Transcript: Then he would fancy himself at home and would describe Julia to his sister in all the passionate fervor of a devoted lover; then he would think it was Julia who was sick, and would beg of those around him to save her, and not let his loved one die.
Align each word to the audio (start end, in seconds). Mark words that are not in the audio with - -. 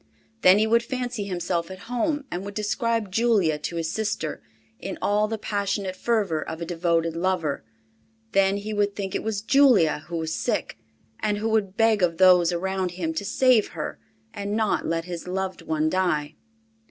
Then 0.41 0.57
he 0.57 0.65
would 0.65 0.81
fancy 0.81 1.25
himself 1.25 1.69
at 1.69 1.77
home 1.85 2.25
and 2.31 2.43
would 2.43 2.55
describe 2.55 3.11
Julia 3.11 3.59
to 3.59 3.75
his 3.75 3.91
sister 3.91 4.41
in 4.79 4.97
all 4.99 5.27
the 5.27 5.37
passionate 5.37 5.95
fervor 5.95 6.41
of 6.41 6.59
a 6.59 6.65
devoted 6.65 7.15
lover; 7.15 7.63
then 8.31 8.57
he 8.57 8.73
would 8.73 8.95
think 8.95 9.13
it 9.13 9.21
was 9.21 9.43
Julia 9.43 10.05
who 10.07 10.17
was 10.17 10.33
sick, 10.33 10.79
and 11.19 11.39
would 11.43 11.77
beg 11.77 12.01
of 12.01 12.17
those 12.17 12.51
around 12.51 12.93
him 12.93 13.13
to 13.13 13.23
save 13.23 13.67
her, 13.77 13.99
and 14.33 14.53
not 14.57 14.87
let 14.87 15.05
his 15.05 15.27
loved 15.27 15.61
one 15.61 15.87
die. 15.87 16.33